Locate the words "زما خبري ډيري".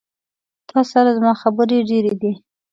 1.17-2.13